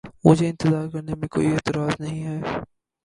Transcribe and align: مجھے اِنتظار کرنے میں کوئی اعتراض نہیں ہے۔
مجھے 0.25 0.45
اِنتظار 0.49 0.85
کرنے 0.93 1.13
میں 1.19 1.27
کوئی 1.33 1.47
اعتراض 1.53 1.93
نہیں 2.01 2.21
ہے۔ 2.23 2.37